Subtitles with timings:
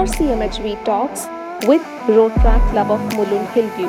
[0.00, 1.26] RCMHV Talks
[1.68, 3.88] with Rotaract Club of Mulund Hillview.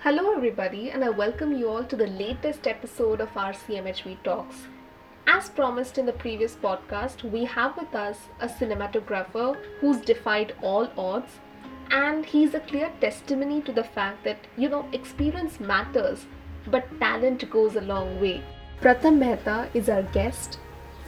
[0.00, 4.66] Hello, everybody, and I welcome you all to the latest episode of RCMHV Talks.
[5.26, 10.90] As promised in the previous podcast, we have with us a cinematographer who's defied all
[10.98, 11.38] odds,
[11.90, 16.26] and he's a clear testimony to the fact that, you know, experience matters,
[16.66, 18.44] but talent goes a long way.
[18.80, 20.60] Pratham Mehta is our guest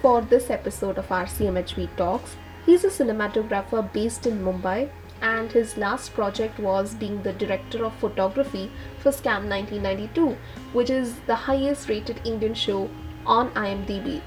[0.03, 2.35] for this episode of RCMHV Talks.
[2.67, 4.91] He's a cinematographer based in Mumbai,
[5.23, 10.37] and his last project was being the director of photography for Scam 1992,
[10.73, 12.91] which is the highest rated Indian show
[13.25, 14.21] on IMDb.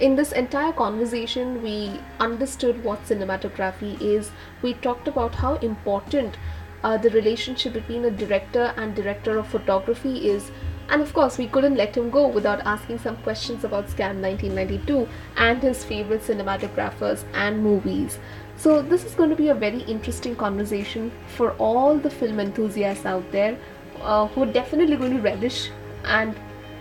[0.00, 4.30] In this entire conversation, we understood what cinematography is.
[4.62, 6.38] We talked about how important
[6.82, 10.50] uh, the relationship between a director and director of photography is.
[10.88, 15.08] And of course, we couldn't let him go without asking some questions about Scam 1992
[15.36, 18.18] and his favorite cinematographers and movies.
[18.56, 23.06] So, this is going to be a very interesting conversation for all the film enthusiasts
[23.06, 23.58] out there
[24.00, 25.70] uh, who are definitely going to relish
[26.04, 26.36] and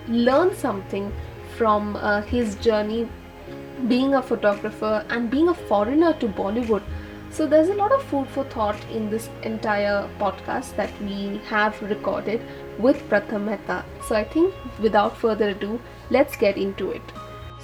[0.08, 1.12] learn something
[1.58, 3.08] from uh, his journey
[3.88, 6.84] being a photographer and being a foreigner to Bollywood.
[7.32, 11.82] So there's a lot of food for thought in this entire podcast that we have
[11.82, 12.42] recorded
[12.78, 13.86] with Pratham Mehta.
[14.06, 17.02] So I think without further ado, let's get into it.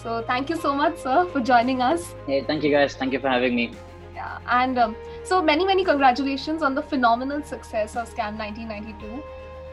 [0.02, 2.16] So thank you so much, sir, for joining us.
[2.28, 2.95] Hey, thank you guys.
[2.95, 3.73] Thank you for having me.
[4.16, 4.95] Yeah, and um,
[5.26, 9.22] so many, many congratulations on the phenomenal success of Scam 1992.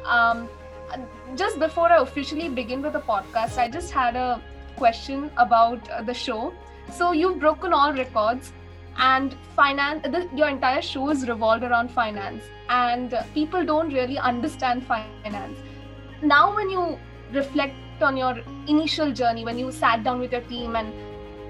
[0.04, 0.48] Um,
[1.36, 4.42] just before I officially begin with the podcast, I just had a
[4.74, 6.52] question about uh, the show.
[6.92, 8.52] So you've broken all records,
[8.98, 10.02] and finance.
[10.02, 15.58] The, your entire show is revolved around finance, and people don't really understand finance.
[16.22, 16.98] Now, when you
[17.32, 20.92] reflect on your initial journey, when you sat down with your team and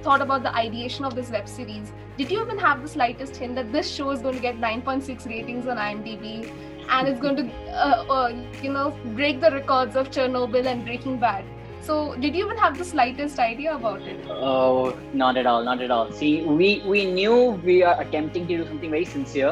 [0.02, 3.54] thought about the ideation of this web series, did you even have the slightest hint
[3.56, 6.52] that this show is going to get 9.6 ratings on IMDb
[6.88, 11.18] and it's going to, uh, uh, you know, break the records of Chernobyl and Breaking
[11.18, 11.44] Bad?
[11.84, 14.18] So, did you even have the slightest idea about it?
[14.30, 16.10] Oh, not at all, not at all.
[16.12, 17.34] See, we we knew
[17.70, 19.50] we are attempting to do something very sincere,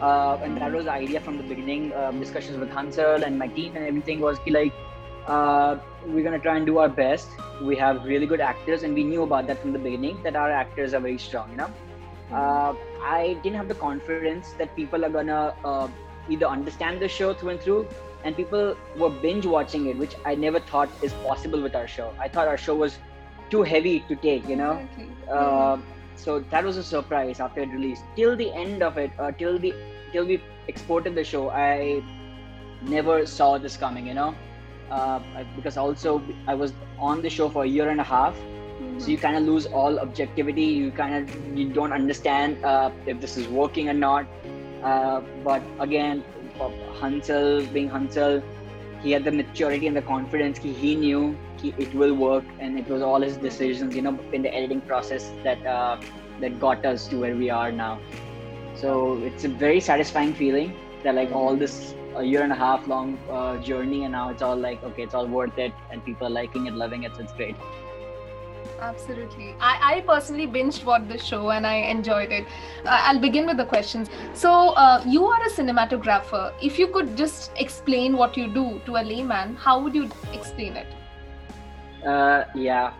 [0.00, 1.92] uh, and that was the idea from the beginning.
[2.02, 4.72] Um, discussions with Hansel and my team and everything was like,
[5.26, 7.28] uh, we're gonna try and do our best.
[7.72, 10.52] We have really good actors, and we knew about that from the beginning that our
[10.62, 11.50] actors are very strong.
[11.50, 11.70] You know,
[12.32, 15.88] uh, I didn't have the confidence that people are gonna uh,
[16.28, 17.88] either understand the show through and through,
[18.24, 22.12] and people were binge watching it, which I never thought is possible with our show.
[22.18, 22.98] I thought our show was
[23.50, 24.48] too heavy to take.
[24.48, 25.08] You know, Exactly.
[25.30, 25.78] uh,
[26.16, 28.02] so that was a surprise after it released.
[28.16, 29.74] Till the end of it, uh, till the
[30.12, 32.02] till we exported the show, I
[32.82, 34.06] never saw this coming.
[34.06, 34.34] You know,
[34.90, 35.20] uh,
[35.56, 38.34] because also I was on the show for a year and a half,
[38.98, 40.64] so you kind of lose all objectivity.
[40.64, 44.26] You kind of you don't understand uh, if this is working or not.
[44.82, 46.24] Uh, but again,
[47.00, 48.42] Hansel being Hansel,
[49.02, 50.58] he had the maturity and the confidence.
[50.58, 54.18] He, he knew he, it will work, and it was all his decisions, you know,
[54.32, 56.00] in the editing process that uh,
[56.40, 57.98] that got us to where we are now.
[58.74, 62.86] So it's a very satisfying feeling that like all this a year and a half
[62.86, 66.26] long uh, journey, and now it's all like okay, it's all worth it, and people
[66.26, 67.14] are liking it, loving it.
[67.16, 67.56] So it's great.
[68.80, 69.54] Absolutely.
[69.60, 72.46] I, I personally binged watched the show and I enjoyed it.
[72.84, 74.10] Uh, I'll begin with the questions.
[74.34, 76.52] So, uh, you are a cinematographer.
[76.60, 80.76] If you could just explain what you do to a layman, how would you explain
[80.76, 80.86] it?
[82.06, 82.92] Uh, yeah,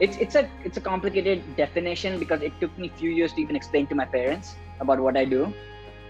[0.00, 3.40] it's it's a it's a complicated definition because it took me a few years to
[3.40, 5.52] even explain to my parents about what I do.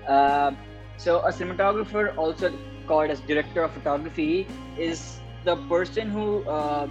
[0.08, 0.52] Uh,
[0.96, 2.52] so a cinematographer, also
[2.86, 4.46] called as director of photography,
[4.78, 6.86] is the person who uh,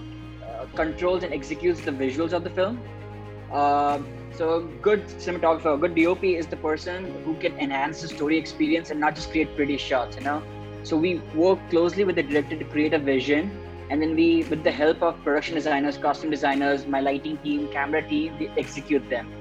[0.76, 2.80] controls and executes the visuals of the film.
[3.52, 4.00] Uh,
[4.36, 8.38] so a good cinematographer, a good DOP is the person who can enhance the story
[8.38, 10.18] experience and not just create pretty shots.
[10.18, 10.44] You know,
[10.84, 13.52] so we work closely with the director to create a vision
[13.90, 18.08] and then we with the help of production designers costume designers my lighting team camera
[18.08, 19.32] team we execute them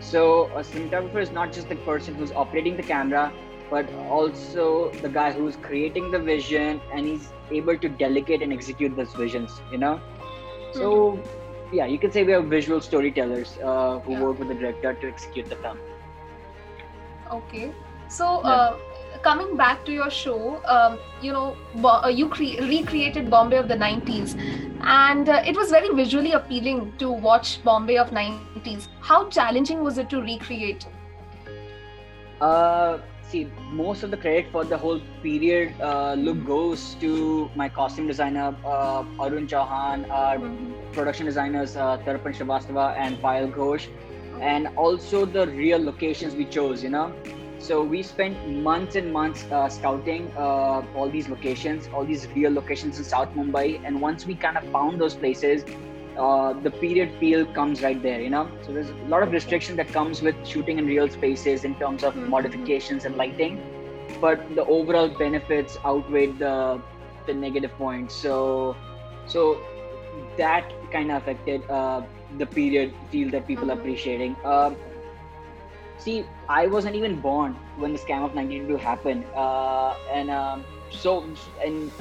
[0.00, 3.32] so a cinematographer is not just the person who's operating the camera
[3.70, 8.94] but also the guy who's creating the vision and he's able to delegate and execute
[8.96, 10.00] those visions you know
[10.72, 11.22] so
[11.70, 14.20] yeah you can say we are visual storytellers uh, who Yeah.
[14.24, 15.78] work with the director to execute the film
[17.30, 17.74] Okay.
[18.08, 18.78] So, uh,
[19.22, 23.76] coming back to your show, um, you know, uh, you cre- recreated Bombay of the
[23.76, 24.34] 90s,
[24.80, 28.88] and uh, it was very visually appealing to watch Bombay of 90s.
[29.00, 30.86] How challenging was it to recreate?
[32.40, 32.98] Uh,
[33.30, 38.06] see most of the credit for the whole period uh, look goes to my costume
[38.06, 40.92] designer uh, Arun Chauhan, our Mhm.
[40.92, 43.88] production designers uh, Tarpan Shrivastava and Payal Ghosh,
[44.40, 46.82] and also the real locations we chose.
[46.82, 47.12] You know,
[47.58, 52.52] so we spent months and months uh, scouting uh, all these locations, all these real
[52.52, 55.64] locations in South Mumbai, and once we kind of found those places.
[56.18, 58.50] Uh, the period feel comes right there, you know.
[58.62, 62.02] So there's a lot of restriction that comes with shooting in real spaces in terms
[62.04, 62.26] of Mhm.
[62.26, 63.60] modifications and lighting,
[64.20, 66.82] but the overall benefits outweigh the
[67.26, 68.14] the negative points.
[68.14, 68.76] So
[69.26, 69.58] so
[70.36, 72.02] that kind of affected uh,
[72.38, 73.80] the period feel that people are Mhm.
[73.80, 74.36] appreciating.
[74.44, 74.76] Um,
[75.98, 81.24] see, I wasn't even born when the scam of 92 happened, uh, and um, so
[81.64, 81.92] and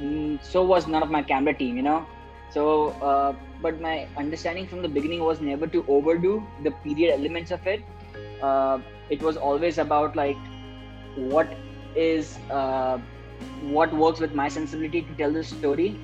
[0.00, 2.06] mm, so was none of my camera team, you know.
[2.50, 7.50] So, uh, but my understanding from the beginning was never to overdo the period elements
[7.50, 7.84] of it.
[8.40, 8.80] Uh,
[9.10, 10.38] it was always about like
[11.14, 11.54] what
[11.94, 12.98] is uh,
[13.60, 16.00] what works with my sensibility to tell the story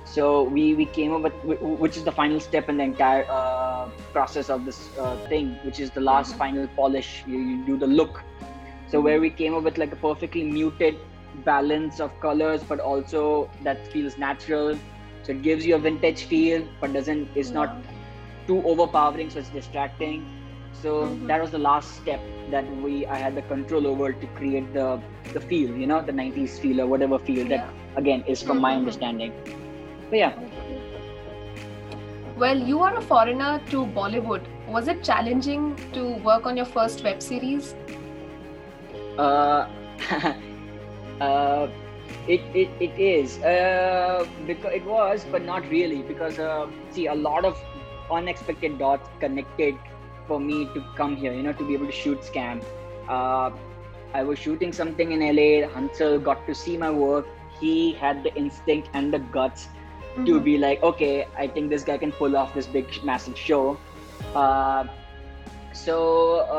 [0.05, 3.89] so we we came up with which is the final step in the entire uh,
[4.13, 6.39] process of this uh, thing which is the last Mhm.
[6.43, 8.23] final polish you, you do the look
[8.87, 10.97] so where we came up with like a perfectly muted
[11.45, 14.77] balance of colors but also that feels natural
[15.23, 17.69] so it gives you a vintage feel but doesn't it's not
[18.47, 20.25] too overpowering so it's distracting
[20.71, 21.27] so Mhm.
[21.27, 22.21] that was the last step
[22.55, 24.87] that we i had the control over to create the
[25.33, 27.63] the feel you know the 90s feel or whatever feel that
[28.03, 28.81] again is from my Mhm.
[28.81, 29.33] understanding
[30.09, 30.33] but yeah
[32.37, 34.43] Well, you are a foreigner to Bollywood.
[34.67, 37.73] Was it challenging to work on your first web series?
[39.17, 39.67] Uh,
[41.21, 41.67] uh,
[42.27, 47.15] it, it, it is uh, because it was but not really because uh, see a
[47.15, 47.57] lot of
[48.11, 49.75] unexpected dots connected
[50.27, 52.63] for me to come here you know to be able to shoot scam
[53.07, 53.49] uh,
[54.13, 57.25] i was shooting something in la hansel got to see my work
[57.59, 59.67] he had the instinct and the guts
[60.25, 60.43] to Mhm.
[60.43, 63.79] be like, okay, I think this guy can pull off this big, massive show.
[64.35, 64.85] Uh,
[65.73, 65.95] so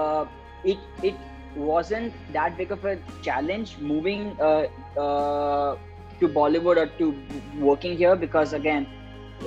[0.01, 0.27] uh,
[0.65, 1.17] it it
[1.59, 4.67] wasn't that big of a challenge moving uh,
[4.99, 5.77] uh,
[6.21, 7.15] to Bollywood or to
[7.59, 8.89] working here because again,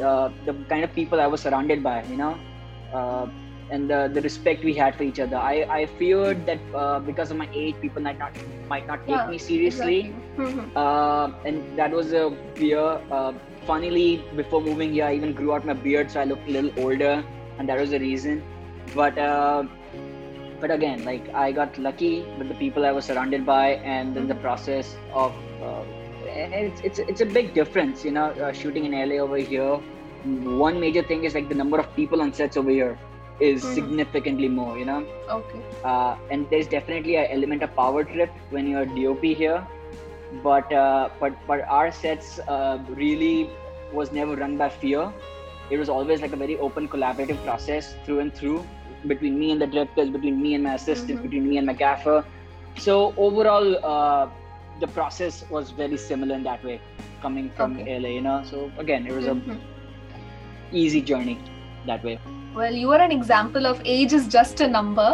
[0.04, 2.40] uh, the kind of people I was surrounded by, you know,
[2.94, 3.28] uh,
[3.72, 5.38] and the, the respect we had for each other.
[5.38, 8.34] I, I feared that uh, because of my age, people might not
[8.68, 10.16] might not take Yeah, me seriously Exactly.
[10.38, 10.72] Mhm.
[10.76, 13.00] uh, and that was a fear.
[13.12, 13.34] Uh,
[13.66, 16.72] funnily, before moving here, I even grew out my beard, so I looked a little
[16.86, 17.24] older,
[17.58, 18.44] and that was the reason.
[18.94, 19.64] But uh,
[20.62, 24.28] but again, like I got lucky with the people I was surrounded by, and then
[24.28, 25.84] the process of uh,
[26.26, 29.76] it's it's it's a big difference, you know, uh, shooting in LA over here.
[30.66, 32.98] One major thing is like the number of people on sets over here
[33.40, 33.74] is Mhm.
[33.74, 34.98] significantly more, you know
[35.36, 35.62] Okay.
[35.84, 39.66] uh, and there's definitely an element of power trip when you're DOP here.
[40.44, 43.50] But uh, but but our sets uh, really
[43.92, 45.12] was never run by fear.
[45.72, 48.66] It was always like a very open, collaborative process through and through
[49.08, 51.24] between me and the directors, between me and my assistants, Mhm.
[51.24, 52.24] between me and my gaffer.
[52.78, 54.28] So overall, uh,
[54.82, 56.80] the process was very similar in that way,
[57.22, 57.96] coming from Okay.
[57.96, 58.12] LA.
[58.18, 59.58] You know, so again, it was a Mhm.
[60.84, 61.38] easy journey
[61.86, 62.20] that way.
[62.60, 65.10] Well, you are an example of age is just a number.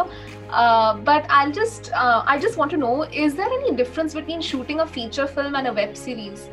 [0.50, 2.92] Uh, but I'll just, uh, I just want to know:
[3.24, 6.46] is there any difference between shooting a feature film and a web series?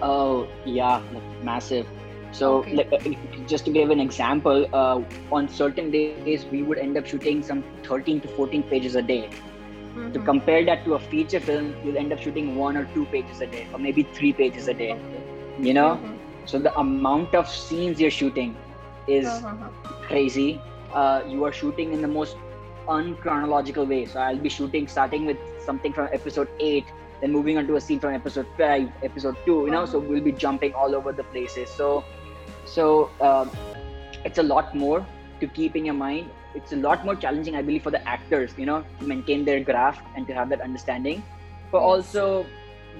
[0.00, 1.00] Oh yeah,
[1.42, 1.86] massive.
[2.32, 2.72] So Okay.
[2.72, 2.98] like, uh,
[3.46, 5.00] just to give an example, uh,
[5.32, 9.18] on certain days we would end up shooting some 13 to 14 pages a day.
[10.12, 10.20] To Mhm.
[10.20, 13.46] compare that to a feature film, you'll end up shooting one or two pages a
[13.46, 14.96] day, or maybe three pages a day.
[15.62, 16.18] You know, Mhm.
[16.44, 18.56] so the amount of scenes you're shooting
[19.06, 19.70] is Uh-huh.
[20.06, 20.62] crazy.
[20.92, 22.36] Uh, you are shooting in the most
[22.88, 24.04] unchronological way.
[24.06, 26.86] So I'll be shooting starting with something from episode eight,
[27.20, 29.62] then moving on to a scene from episode five, episode two.
[29.66, 31.70] You know, so we'll be jumping all over the places.
[31.70, 32.04] So,
[32.68, 33.50] so um,
[34.24, 35.06] it's a lot more
[35.40, 36.30] to keep in your mind.
[36.54, 38.52] It's a lot more challenging, I believe, for the actors.
[38.56, 41.22] You know, to maintain their graph and to have that understanding.
[41.70, 42.46] But also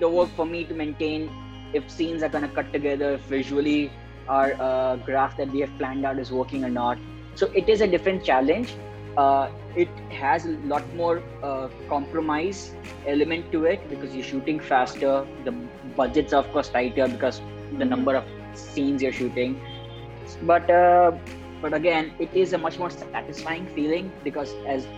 [0.00, 1.30] the work for me to maintain
[1.72, 3.90] if scenes are gonna cut together, if visually
[4.28, 6.98] our uh, graph that we have planned out is working or not.
[7.34, 8.75] So it is a different challenge.
[9.16, 12.72] Uh, it has a lot more uh, compromise
[13.06, 15.26] element to it because you're shooting faster.
[15.44, 15.52] The
[15.96, 17.40] budgets are of course tighter because
[17.78, 18.25] the number of
[18.58, 19.60] scenes you're shooting.
[20.42, 21.12] But uh,
[21.60, 24.88] but again, it is a much more satisfying feeling because as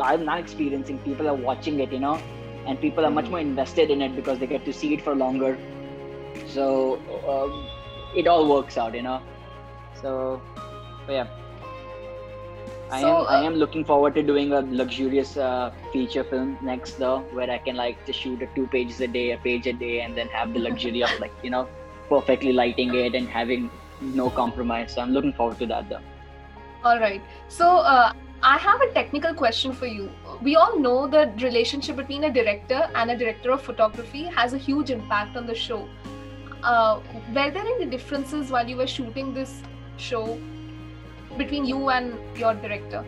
[0.00, 2.22] I'm now experiencing, people are watching it, you know,
[2.66, 5.14] and people are much more invested in it because they get to see it for
[5.14, 5.58] longer.
[6.44, 7.68] So um,
[8.14, 9.22] it all works out, you know.
[10.00, 10.42] So,
[11.08, 11.28] yeah.
[12.90, 16.58] I So, am I uh, am looking forward to doing a luxurious uh, feature film
[16.60, 19.66] next though, where I can like just shoot a two pages a day, a page
[19.66, 21.68] a day, and then have the luxury of like you know
[22.08, 23.70] perfectly lighting it and having
[24.00, 24.94] no compromise.
[24.94, 26.00] So I'm looking forward to that though.
[26.84, 27.22] All right.
[27.48, 30.10] So uh, I have a technical question for you.
[30.42, 34.58] We all know the relationship between a director and a director of photography has a
[34.58, 35.88] huge impact on the show.
[36.62, 39.62] Uh, were there any differences while you were shooting this
[39.96, 40.38] show
[41.36, 43.04] between you and your director?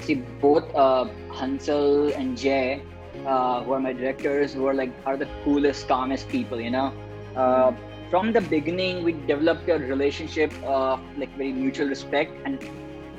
[0.00, 2.82] see both uh, Hansel and Jay,
[3.26, 6.60] uh, who are my directors, were like are the coolest, calmest people.
[6.60, 6.92] You know,
[7.36, 7.72] uh,
[8.10, 12.58] from the beginning we developed a relationship of like very mutual respect and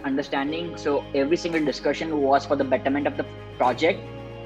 [0.03, 0.77] understanding.
[0.77, 3.25] So every single discussion was for the betterment of the
[3.57, 3.99] project.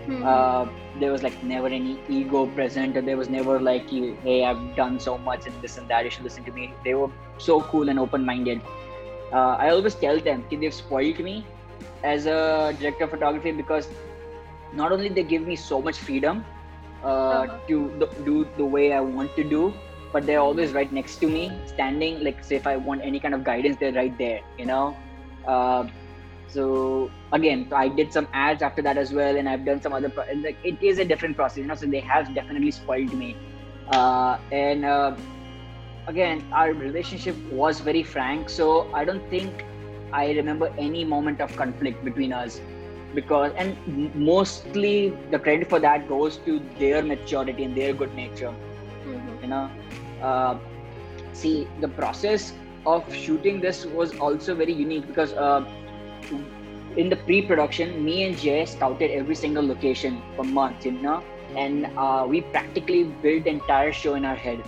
[0.06, 0.24] Hmm.
[0.26, 0.68] Uh,
[1.00, 5.00] there was like never any ego present, or there was never like, "Hey, I've done
[5.00, 6.06] so much and this and that.
[6.06, 8.62] You should listen to me." They were so cool and open-minded.
[9.32, 11.36] Uh, I always tell them, "Ki they've spoiled me
[12.04, 12.40] as a
[12.80, 13.88] director of photography because
[14.74, 16.44] not only they give me so much freedom
[17.04, 17.58] uh, Uh-huh.
[17.68, 19.74] to the, do the way I want to do,
[20.14, 22.24] but they're always right next to me, standing.
[22.24, 24.42] Like, say, if I want any kind of guidance, they're right there.
[24.58, 24.96] You know.
[25.48, 25.88] Uh,
[26.48, 30.10] so again, I did some ads after that as well, and I've done some other.
[30.10, 31.76] Pro- like, it is a different process, you know.
[31.76, 33.36] So they have definitely spoiled me,
[33.90, 35.16] uh, and uh,
[36.08, 38.50] again, our relationship was very frank.
[38.50, 39.64] So I don't think
[40.12, 42.60] I remember any moment of conflict between us
[43.14, 43.78] because and
[44.16, 48.54] mostly the credit for that goes to their maturity and their good nature
[49.06, 49.38] Mhm.
[49.42, 49.70] you know?
[50.22, 50.60] Uh,
[51.34, 52.54] see the process
[52.86, 55.66] of shooting this was also very unique because uh,
[56.96, 61.24] in the pre-production me and jay scouted every single location for months you know?
[61.56, 64.64] And uh, we practically built the entire show in our head.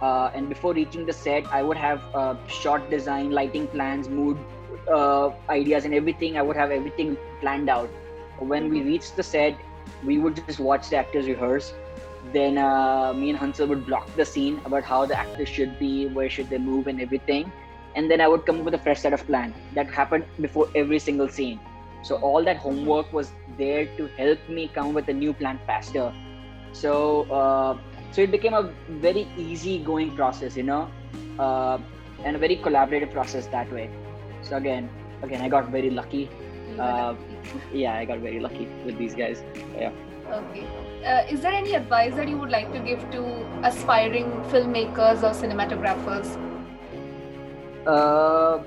[0.00, 4.38] Uh, and before reaching the set i would have uh, shot design lighting plans mood
[4.92, 6.36] uh, ideas and everything.
[6.36, 7.88] I would have everything planned out
[8.38, 9.56] when we reached the set
[10.04, 11.72] we would just watch the actors rehearse
[12.32, 16.06] then uh, me and Hansel would block the scene about how the actors should be,
[16.06, 17.50] where should they move, and everything.
[17.96, 20.68] And then I would come up with a fresh set of plan that happened before
[20.74, 21.58] every single scene.
[22.02, 26.12] So all that homework was there to help me come with a new plan faster.
[26.72, 27.78] So uh,
[28.12, 30.88] so it became a very easy going process, you know,
[31.38, 31.78] uh,
[32.24, 33.90] and a very collaborative process that way.
[34.42, 34.88] So again,
[35.22, 36.28] again, I got very lucky.
[36.78, 37.29] Uh, lucky.
[37.72, 39.42] Yeah, I got very lucky with these guys.
[39.76, 39.92] Yeah.
[40.30, 40.64] Okay.
[41.04, 43.22] Uh, is there any advice that you would like to give to
[43.64, 46.36] aspiring filmmakers or cinematographers?
[47.86, 48.62] Uh,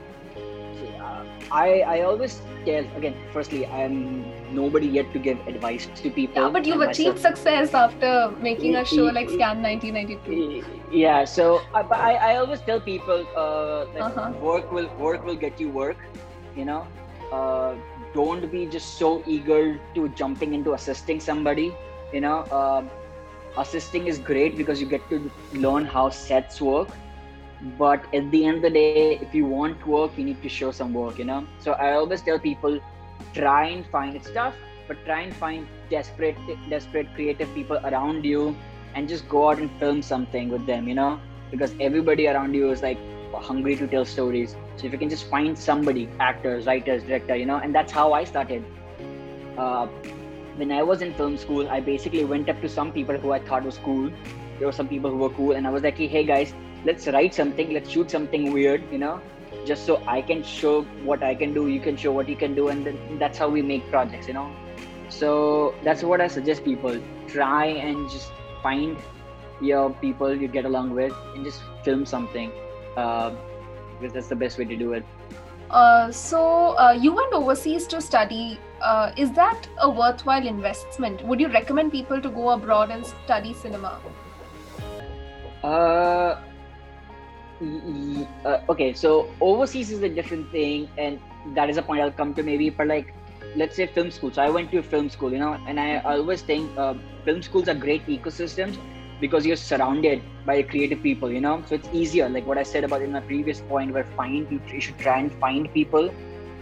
[1.00, 3.16] uh, I I always tell again.
[3.32, 6.42] Firstly, I'm nobody yet to give advice to people.
[6.44, 10.64] Yeah, but you've achieved myself- success after making a show like Scam 1992.
[10.92, 14.32] Yeah, so I, but I, I always tell people uh, that Uh-huh.
[14.42, 15.98] work will work will get you work.
[16.58, 16.82] You know,
[17.32, 17.76] uh,
[18.14, 21.76] don't be just so eager to jumping into assisting somebody.
[22.12, 22.84] You know, uh,
[23.58, 26.90] assisting is great because you get to learn how sets work.
[27.78, 30.60] But at the end of the day, if you want work, you need to show
[30.60, 31.10] some work.
[31.12, 32.80] You know, so I always tell people,
[33.34, 34.56] try and find it's tough,
[34.88, 36.38] but try and find desperate,
[36.70, 38.56] desperate creative people around you
[38.96, 41.20] and just go out and film something with them, you know,
[41.52, 42.98] because everybody around you is like
[43.34, 44.56] hungry to tell stories.
[44.78, 48.14] So if you can just find somebody, actors, writers, director, you know, and that's how
[48.14, 48.64] I started.
[49.58, 49.88] Uh,
[50.56, 53.40] when I was in film school, I basically went up to some people who I
[53.40, 54.12] thought was cool.
[54.60, 56.54] There were some people who were cool, and I was like, hey guys,
[56.86, 59.22] let's write something, let's shoot something weird, you know,
[59.66, 62.54] just so I can show what I can do, you can show what you can
[62.56, 64.52] do, and then that's how we make projects, you know.
[65.10, 68.98] So that's what I suggest people try and just find
[69.62, 72.52] your people you get along with and just film something
[72.98, 73.32] uh,
[74.04, 75.06] because that's the best way to do it.
[75.70, 78.60] Uh, so uh, you went overseas to study.
[78.82, 81.24] Uh, is that a worthwhile investment?
[81.26, 84.00] Would you recommend people to go abroad and study cinema?
[85.64, 86.36] Uh,
[87.62, 91.20] y- y- uh, okay, so overseas is a different thing, and
[91.56, 92.70] that is a point I'll come to maybe.
[92.70, 93.14] But like,
[93.56, 94.32] let's say film school.
[94.32, 96.94] So I went to film school, you know, and I always think uh,
[97.26, 98.78] film schools are great ecosystems
[99.24, 101.56] because you're surrounded by creative people you know?
[101.68, 104.82] So it's easier like what i said about in my previous point where find you
[104.86, 106.10] should try and find people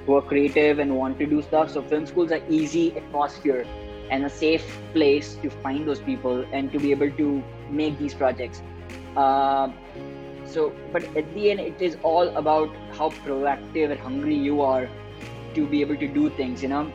[0.06, 1.72] who are creative and want to do stuff.
[1.72, 3.66] So film schools are easy atmosphere
[4.10, 8.14] and a safe place to find those people and to be able to make these
[8.14, 8.62] projects.
[9.16, 9.70] Uh,
[10.46, 14.90] so but at the end it is all about how proactive and hungry you are
[15.56, 16.92] to be able to do things you know?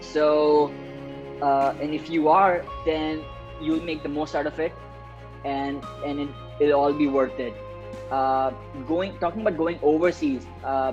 [0.00, 0.72] So
[1.42, 3.22] uh, and if you are then
[3.60, 4.72] you'll make the most out of it
[5.44, 6.28] and and it,
[6.60, 7.54] will all be worth it.
[8.10, 8.50] Uh,
[8.86, 10.92] going talking about going overseas uh,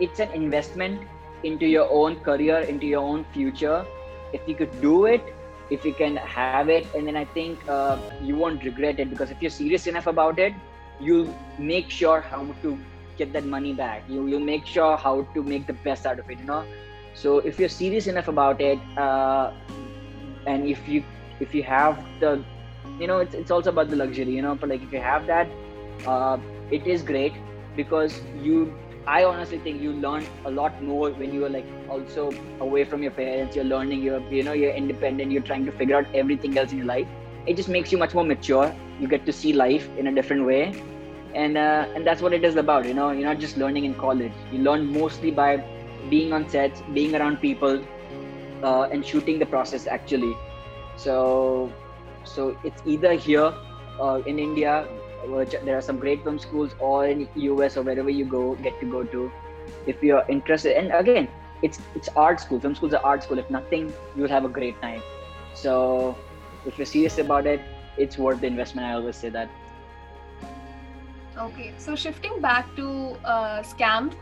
[0.00, 1.00] it's an investment
[1.44, 3.84] into your own career into your own future.
[4.32, 5.22] If you could do it
[5.70, 9.30] if you can have it and then i think uh, you won't regret it because
[9.30, 10.54] if you're serious enough about it
[11.00, 11.28] you'll
[11.58, 12.78] make sure how to
[13.16, 14.04] get that money back.
[14.08, 16.64] You, you'll make sure how to make the best out of it you know?
[17.14, 19.52] So if you're serious enough about it uh,
[20.46, 21.02] and if you
[21.40, 22.44] if you have the
[22.98, 25.26] you know it's, it's also about the luxury you know but like if you have
[25.26, 25.48] that
[26.06, 26.38] uh,
[26.70, 27.32] it is great
[27.76, 28.74] because you
[29.06, 32.24] i honestly think you learn a lot more when you are like also
[32.60, 35.96] away from your parents you're learning you're you know you're independent you're trying to figure
[35.96, 37.08] out everything else in your life.
[37.46, 38.74] It just makes you much more mature.
[39.00, 40.74] You get to see life in a different way.
[41.34, 43.94] And uh, and that's what it is about you know you're not just learning in
[43.94, 44.32] college.
[44.52, 45.64] You learn mostly by
[46.10, 47.82] being on sets being around people
[48.62, 50.34] uh, and shooting the process actually
[50.98, 51.72] so
[52.24, 53.52] so it's either here
[54.00, 54.86] uh, in india
[55.26, 58.78] which there are some great film schools or in us or wherever you go get
[58.80, 59.30] to go to
[59.86, 60.76] if you're interested.
[60.76, 61.28] And again
[61.62, 62.60] it's it's art school.
[62.60, 63.38] Film schools are art school.
[63.38, 65.02] If nothing you'll have a great time
[65.54, 66.16] so
[66.66, 67.60] if you're serious about it
[67.96, 69.48] it's worth the investment i always say that.
[71.36, 74.14] Okay so shifting back to uh, scammed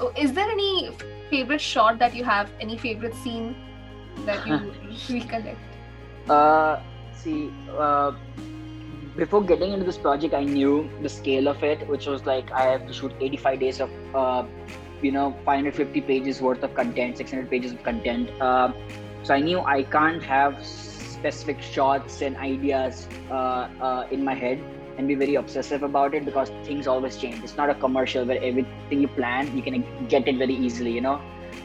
[0.00, 0.92] oh, is there any
[1.30, 3.54] favorite shot that you have any favorite scene
[4.24, 4.72] that you
[5.10, 5.69] recollect
[6.28, 6.80] uh
[7.14, 8.12] see uh
[9.16, 12.62] before getting into this project, I knew the scale of it, which was like I
[12.66, 14.44] have to shoot 85 days of, uh,
[15.02, 18.30] you know, 550 pages worth of content, 600 pages of content.
[18.40, 18.72] Uh,
[19.22, 24.58] so I knew I can't have specific shots and ideas uh, uh, in my head
[24.96, 27.42] and be very obsessive about it because things always change.
[27.42, 31.00] It's not a commercial where everything you plan you can get it very easily, you
[31.00, 31.20] know,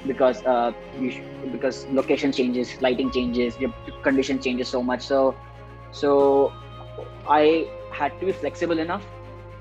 [0.08, 0.72] because uh,
[1.10, 3.72] sh- because location changes, lighting changes, your
[4.04, 5.02] condition changes so much.
[5.02, 5.36] So
[5.92, 6.54] so
[7.28, 9.06] I had to be flexible enough.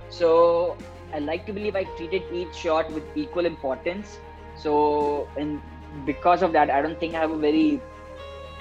[0.09, 0.77] So
[1.13, 4.19] I like to believe I treated each shot with equal importance.
[4.57, 5.61] So and
[6.05, 7.81] because of that, I don't think I have a very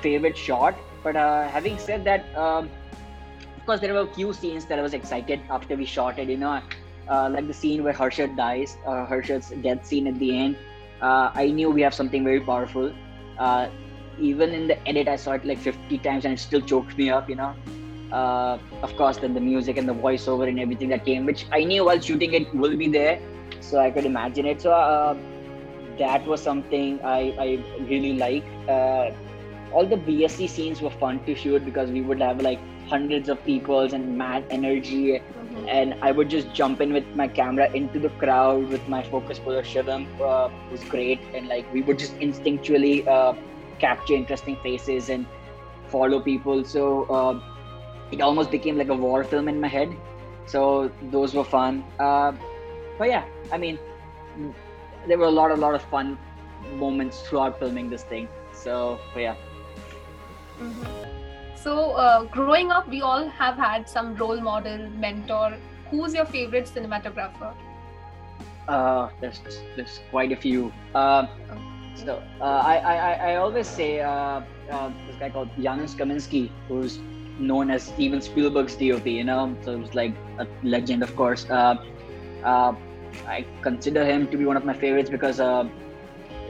[0.01, 0.75] favorite shot.
[1.03, 2.69] But uh, having said that, um,
[3.57, 6.29] of course, there were a few scenes that I was excited after we shot it.
[6.29, 6.61] You know,
[7.09, 10.57] uh, like the scene where Harshad dies, uh, Harshad's death scene at the end.
[11.03, 12.91] Uh, I knew we have something very powerful.
[13.37, 13.67] Uh,
[14.19, 17.09] even in the edit, I saw it like 50 times and it still choked me
[17.09, 17.29] up.
[17.29, 17.53] You know,
[18.13, 21.63] uh, of course then the music and the voiceover and everything that came which i
[21.63, 23.19] knew while shooting it will be there
[23.59, 25.15] so i could imagine it so uh,
[25.97, 27.47] that was something i, I
[27.89, 29.11] really like uh,
[29.71, 33.43] all the bse scenes were fun to shoot because we would have like hundreds of
[33.45, 35.21] people and mad energy
[35.53, 35.69] mm-hmm.
[35.69, 39.39] and i would just jump in with my camera into the crowd with my focus
[39.39, 43.33] puller shivam uh, was great and like we would just instinctually uh,
[43.79, 45.25] capture interesting faces and
[45.87, 47.53] follow people so uh,
[48.13, 49.95] it almost became like a war film in my head.
[50.45, 51.83] So those were fun.
[51.99, 52.33] Uh,
[52.97, 53.79] but yeah, I mean,
[55.07, 56.17] there were a lot, a lot of fun
[56.75, 58.27] moments throughout filming this thing.
[58.53, 59.35] So, yeah.
[60.59, 61.22] Mm-hmm.
[61.63, 65.53] So, uh, growing up, we all have had some role model, mentor.
[65.89, 67.53] Who's your favorite cinematographer?
[68.67, 69.39] Uh, there's
[69.77, 70.73] there's quite a few.
[70.93, 71.27] Uh,
[71.95, 72.95] so uh, I, I
[73.29, 76.99] I always say uh, uh, this guy called Janusz Kaminski, who's
[77.39, 79.07] known as Steven Spielberg's DOP.
[79.07, 81.45] You know, so was like a legend, of course.
[81.49, 85.39] I consider him to be one of my favorites because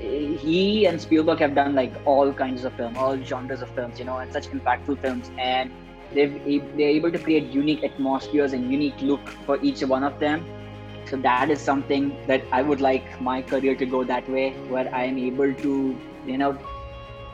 [0.04, 4.06] he and Spielberg have done like all kinds of film, all genres of films, you
[4.06, 5.32] know, and such impactful films.
[5.38, 5.72] And
[6.13, 6.34] they've
[6.78, 10.46] they're able to create unique atmospheres and unique look for each one of them.
[11.06, 14.94] So that is something that I would like my career to go that way, where
[14.94, 16.58] I am able to, you know,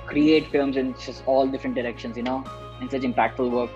[0.07, 2.43] create films in just all different directions, you know,
[2.81, 3.69] and such impactful work.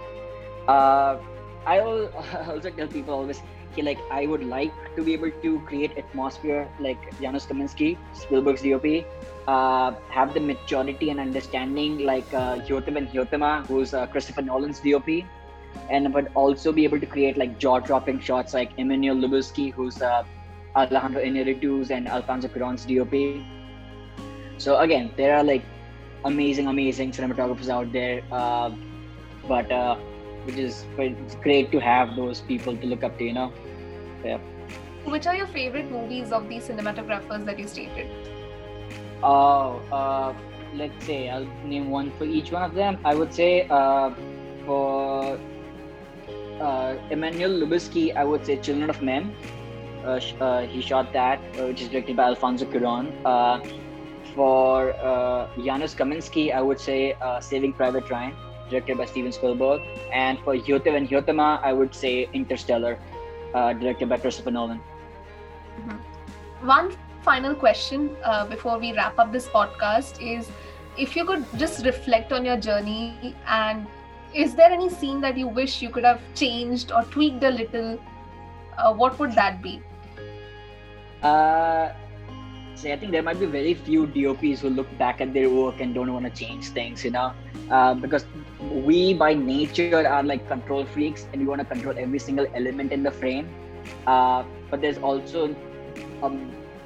[0.67, 1.17] Uh,
[1.65, 1.79] I
[2.47, 3.41] also tell people always,
[3.81, 9.05] like I would like to be able to create atmosphere like Janusz Kaminski, Spielberg's DOP,
[9.47, 14.79] uh, have the maturity and understanding like uh, Hoyte van Hoytema, who's uh, Christopher Nolan's
[14.79, 15.09] DOP,
[15.89, 20.23] and but also be able to create like jaw-dropping shots like Emmanuel Lubezki, who's uh,
[20.75, 23.43] Alejandro Inarritu's and Alfonso Cuarón's DOP.
[24.57, 25.63] So again, there are like
[26.25, 28.21] amazing, amazing cinematographers out there.
[28.31, 28.71] Uh,
[29.47, 29.97] but uh,
[30.45, 33.23] which is it's great to have those people to look up to.
[33.23, 33.53] You know.
[34.23, 34.37] Yeah.
[35.05, 38.07] Which are your favorite movies of these cinematographers that you stated?
[39.21, 40.33] Oh, uh,
[40.75, 42.97] let's say I'll name one for each one of them.
[43.03, 44.11] I would say uh,
[44.65, 45.39] for
[46.59, 49.35] uh, Emmanuel Lubezki, I would say Children of Men.
[50.05, 53.11] Uh, uh, he shot that, uh, which is directed by Alfonso Cuarón.
[53.25, 53.59] Uh,
[54.35, 58.33] for uh, Janusz Kaminski, I would say Saving Private Ryan,
[58.69, 59.81] directed by Steven Spielberg.
[60.11, 62.99] And for Hoyte van Hoytema, I would say Interstellar,
[63.53, 64.79] directed by Christopher Nolan.
[64.79, 66.67] Mm-hmm.
[66.67, 68.15] One final question
[68.49, 70.49] before we wrap up this podcast is
[70.97, 73.87] if you could just reflect on your journey and
[74.33, 77.99] is there any scene that you wish you could have changed or tweaked a little
[78.77, 79.81] uh, what would that be
[81.21, 81.91] uh
[82.75, 85.79] see i think there might be very few dops who look back at their work
[85.79, 87.31] and don't want to change things you know?
[87.69, 88.25] Uh, because
[88.71, 92.91] we by nature are like control freaks and we want to control every single element
[92.91, 93.47] in the frame.
[94.05, 95.55] Uh, but there's also
[96.21, 96.31] a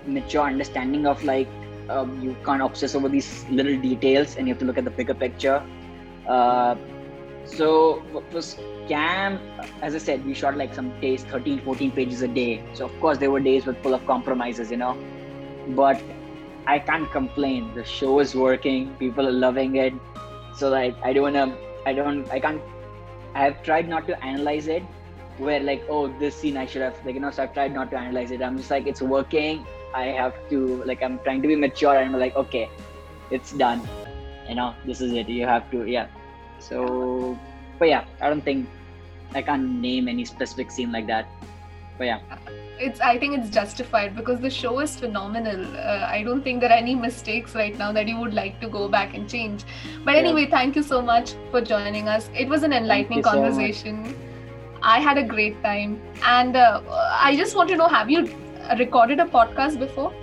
[0.05, 1.47] mature understanding of like
[1.89, 4.91] um, you can't obsess over these little details and you have to look at the
[4.91, 5.61] bigger picture.
[6.27, 6.75] Uh,
[7.45, 9.39] so for scam
[9.81, 12.61] as i said we shot like some days 13 14 pages a day.
[12.73, 14.97] So of course there were days with full of compromises you know
[15.75, 16.01] but
[16.67, 17.73] i can't complain.
[17.73, 18.93] The show is working.
[18.95, 19.93] People are loving it.
[20.55, 22.61] So like i don't wanna i don't i can't
[23.35, 24.83] i have tried not to analyze it
[25.37, 27.91] where like oh this scene i should have like you know so i've tried not
[27.91, 28.41] to analyze it.
[28.41, 29.65] I'm just like it's working.
[29.93, 32.69] I have to like i'm trying to be mature and i'm like okay
[33.31, 33.81] it's done.
[34.49, 35.29] You know this is it.
[35.29, 36.07] You have to yeah.
[36.59, 37.37] So,
[37.79, 38.67] but yeah, I don't think
[39.33, 41.27] I can't name any specific scene like that.
[41.97, 42.19] But yeah.
[42.79, 42.99] It's.
[42.99, 45.65] I think it's justified because the show is phenomenal.
[45.75, 48.69] Uh, I don't think there are any mistakes right now that you would like to
[48.69, 49.63] go back and change.
[50.03, 50.57] But anyway, yeah.
[50.57, 52.29] thank you so much for joining us.
[52.33, 54.05] It was an enlightening conversation.
[54.05, 54.15] So
[54.81, 56.81] I had a great time, and uh,
[57.29, 58.29] I just want to know: Have you
[58.77, 60.13] recorded a podcast before?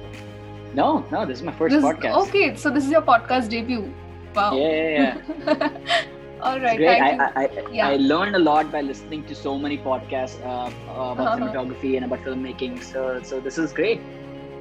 [0.74, 1.26] No, no.
[1.26, 2.28] This is my first this, podcast.
[2.28, 3.92] Okay, so this is your podcast debut.
[4.34, 4.56] Wow.
[4.56, 6.00] Yeah, yeah, yeah.
[6.44, 6.76] All right.
[6.76, 7.00] great.
[7.00, 7.88] I, I, yeah.
[7.88, 11.36] I learned a lot by listening to so many podcasts uh, about uh-huh.
[11.38, 12.82] cinematography and about filmmaking.
[12.82, 14.00] So, so this is great.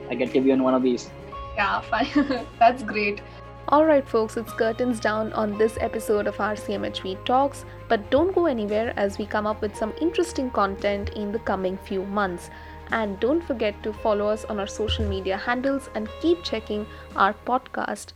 [0.10, 1.10] I get to be on one of these.
[1.58, 2.46] Yeah, fine.
[2.60, 3.22] That's great.
[3.70, 8.94] Alright, folks, it's curtains down on this episode of RCMHV Talks, but don't go anywhere
[8.98, 12.50] as we come up with some interesting content in the coming few months.
[12.92, 17.34] And don't forget to follow us on our social media handles and keep checking our
[17.46, 18.14] podcast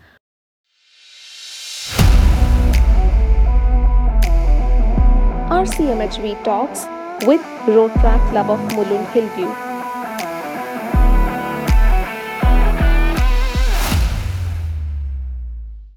[5.57, 6.85] RCMHV Talks
[7.25, 9.66] with Rotaract Club of Mulund Hillview.